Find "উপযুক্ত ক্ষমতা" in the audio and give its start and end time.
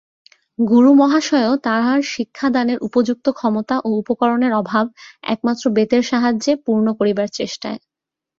2.87-3.75